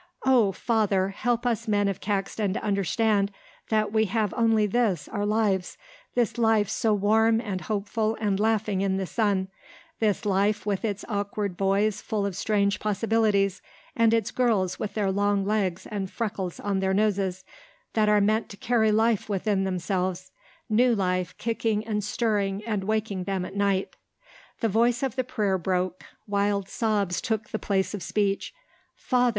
[0.25, 1.09] "Oh Father!
[1.09, 3.31] help us men of Caxton to understand
[3.69, 5.77] that we have only this, our lives,
[6.15, 9.47] this life so warm and hopeful and laughing in the sun,
[9.99, 13.61] this life with its awkward boys full of strange possibilities,
[13.95, 17.43] and its girls with their long legs and freckles on their noses,
[17.93, 20.31] that are meant to carry life within themselves,
[20.67, 23.95] new life, kicking and stirring, and waking them at night."
[24.61, 26.03] The voice of the prayer broke.
[26.25, 28.51] Wild sobs took the place of speech.
[28.95, 29.29] "Father!"